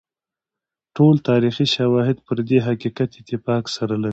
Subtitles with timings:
[0.95, 4.09] ټول تاریخي شواهد پر دې حقیقت اتفاق سره لري.